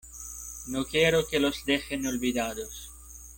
No 0.65 0.83
quiero 0.87 1.27
que 1.27 1.39
los 1.39 1.63
dejen 1.63 2.07
olvidados. 2.07 2.89